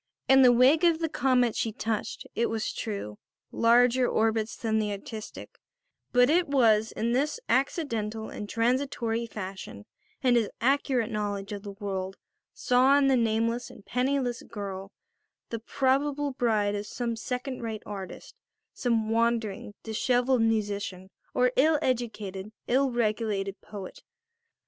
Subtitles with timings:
[0.27, 3.19] In the wake of the comet she touched, it was true,
[3.51, 5.59] larger orbits than the artistic;
[6.11, 9.85] but it was in this accidental and transitory fashion,
[10.23, 12.17] and his accurate knowledge of the world
[12.51, 14.91] saw in the nameless and penniless girl
[15.51, 18.33] the probable bride of some second rate artist,
[18.73, 24.01] some wandering, dishevelled musician, or ill educated, ill regulated poet.